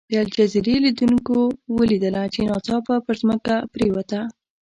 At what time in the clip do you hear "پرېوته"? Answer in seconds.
3.73-4.19